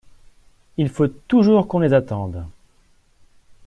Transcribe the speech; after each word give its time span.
Il 0.77 0.89
faut 0.89 1.05
toujours 1.07 1.67
qu’on 1.67 1.77
les 1.77 1.93
attende. 1.93 2.47